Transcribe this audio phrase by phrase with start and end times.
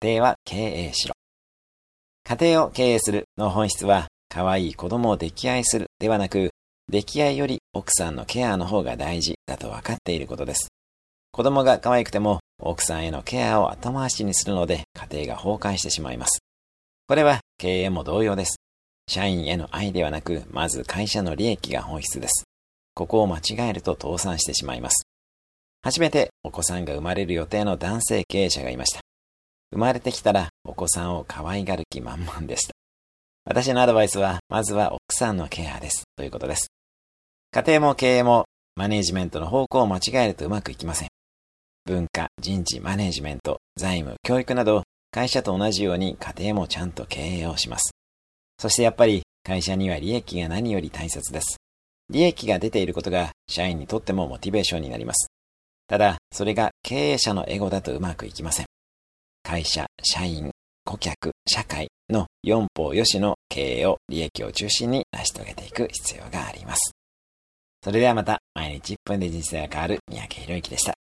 [0.00, 1.14] 家庭は経営しろ。
[2.24, 6.50] 家庭を経営するの本質は、可愛い子供を溺愛するではなく、
[6.90, 10.68] 溺愛より奥さんのケアの方が大事だと分かっていることです。
[11.30, 16.40] 子供が可愛くても奥さんへのケアを後回しにするので家庭が崩壊してしまいます。
[17.06, 18.56] これは経営も同様です。
[19.08, 22.44] 社員への愛ではなく、まず会社の利益が本質です。
[22.94, 25.06] ここを間違えると倒産してしまいます。
[25.82, 29.02] 初めてお子さんが生まれる予定の男性経営者がいました。
[29.72, 32.74] 生まれてきたらお子さんを可愛がる気満々でした。
[33.44, 36.04] 私のアドバイスは、まずは奥さんのケアです。
[36.16, 36.68] ということです。
[37.50, 38.44] 家庭も経営も
[38.76, 41.08] マネージメントの方向を間違えるとうまくいきません。
[41.84, 47.92] 文化、人事、マネージメント、財務、教育など、会社と同じように家庭もちゃんと経営をします。
[48.58, 51.56] そしてやっぱり会社には利益が何より大切です。
[52.10, 55.28] 利益が出ていることが社員にとってもモチベーションになります。
[55.88, 58.66] ただ、それが経営者のエゴだとうまくいきません。
[59.52, 60.50] 会社、社員、
[60.86, 66.92] 顧客、社会の四方よしの経営を利益を中心に成し遂げていく必要があります。
[67.84, 70.94] それではまた、毎日1分で人生が変わる三宅宏之でした。